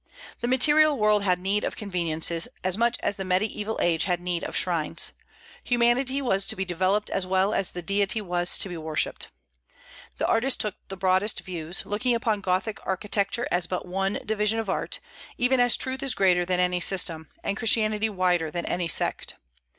[0.39, 4.43] The material world had need of conveniences, as much as the Mediaeval age had need
[4.43, 5.11] of shrines.
[5.63, 9.27] Humanity was to be developed as well as the Deity to be worshipped.
[10.17, 14.71] The artist took the broadest views, looking upon Gothic architecture as but one division of
[14.71, 14.99] art,
[15.37, 19.35] even as truth is greater than any system, and Christianity wider than any sect.